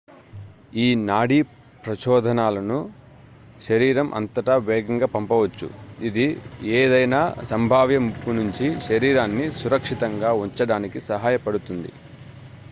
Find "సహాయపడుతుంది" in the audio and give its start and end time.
11.09-11.91